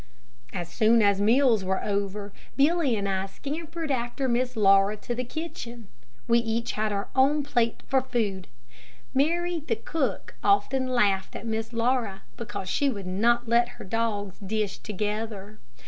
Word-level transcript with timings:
As 0.51 0.67
soon 0.67 1.03
as 1.03 1.21
meals 1.21 1.63
were 1.63 1.83
over, 1.83 2.33
Billy 2.57 2.95
and 2.95 3.07
I 3.07 3.27
scampered 3.27 3.91
after 3.91 4.27
Miss 4.27 4.55
Laura 4.57 4.97
to 4.97 5.13
the 5.13 5.23
kitchen. 5.23 5.89
We 6.27 6.39
each 6.39 6.71
had 6.71 6.91
our 6.91 7.09
own 7.15 7.43
plate 7.43 7.83
for 7.87 8.01
food. 8.01 8.47
Mary 9.13 9.59
the 9.59 9.75
cook 9.75 10.33
often 10.43 10.87
laughed 10.87 11.35
at 11.35 11.45
Miss 11.45 11.71
Laura, 11.71 12.23
because 12.35 12.67
she 12.67 12.89
would 12.89 13.05
not 13.05 13.47
let 13.47 13.67
her 13.77 13.83
dogs 13.85 14.39
"dish" 14.39 14.79
together. 14.79 15.59